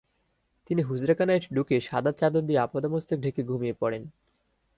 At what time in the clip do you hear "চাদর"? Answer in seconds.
2.11-2.41